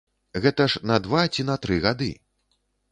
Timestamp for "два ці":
1.09-1.47